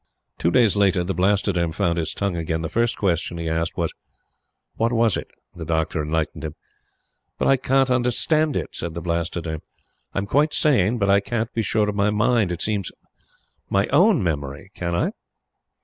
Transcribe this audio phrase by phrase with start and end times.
[0.39, 2.63] Two days later, the Blastoderm found his tongue again.
[2.63, 3.93] The first question he asked was:
[4.75, 6.55] "What was it?" The Doctor enlightened him.
[7.37, 9.61] "But I can't understand it!" said the Blastoderm;
[10.15, 12.91] "I'm quite sane; but I can't be sure of my mind, it seems
[13.69, 15.11] my OWN memory can I?"